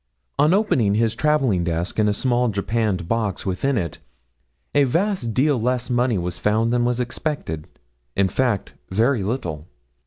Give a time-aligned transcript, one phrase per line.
[0.39, 3.99] 'On opening his travelling desk and a small japanned box within it
[4.73, 7.67] a vast deal less money was found than was expected
[8.15, 9.67] in fact, very little.